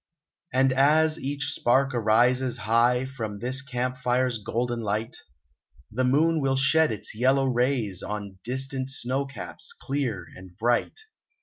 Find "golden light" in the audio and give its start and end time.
4.39-5.15